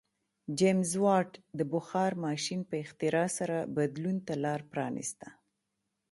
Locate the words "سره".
3.37-3.57